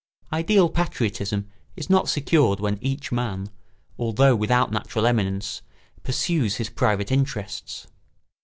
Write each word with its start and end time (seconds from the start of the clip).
Ideal 0.33 0.67
patriotism 0.69 1.47
is 1.75 1.87
not 1.87 2.09
secured 2.09 2.59
when 2.59 2.79
each 2.81 3.11
man, 3.11 3.51
although 3.99 4.35
without 4.35 4.71
natural 4.71 5.05
eminence, 5.05 5.61
pursues 6.01 6.55
his 6.55 6.71
private 6.71 7.11
interests. 7.11 7.85